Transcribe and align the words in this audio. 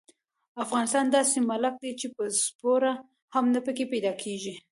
افغانستان 0.63 1.05
داسې 1.17 1.37
ملک 1.49 1.73
دې 1.83 1.91
چې 1.99 2.07
سپوره 2.43 2.91
هم 3.33 3.45
نه 3.55 3.59
پکې 3.65 3.85
پیدا 3.93 4.13
کېږي. 4.23 4.53